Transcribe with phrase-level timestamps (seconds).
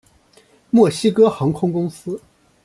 [0.71, 2.19] 墨西哥航空公司。